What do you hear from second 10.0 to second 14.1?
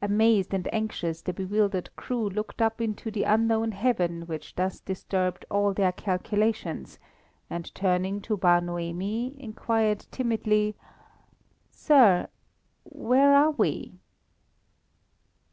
timidly "Sir! where are we?"